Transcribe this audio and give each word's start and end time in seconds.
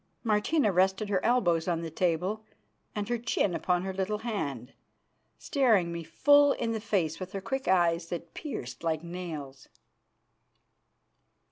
Martina 0.23 0.71
rested 0.73 1.09
her 1.09 1.23
elbows 1.23 1.67
on 1.67 1.81
the 1.83 1.91
table 1.91 2.43
and 2.95 3.07
her 3.07 3.19
chin 3.19 3.53
upon 3.53 3.83
her 3.83 3.93
little 3.93 4.17
hand, 4.17 4.73
staring 5.37 5.91
me 5.91 6.03
full 6.03 6.53
in 6.53 6.71
the 6.71 6.81
face 6.81 7.19
with 7.19 7.33
her 7.33 7.39
quick 7.39 7.67
eyes 7.67 8.07
that 8.07 8.33
pierced 8.33 8.83
like 8.83 9.03
nails. 9.03 9.67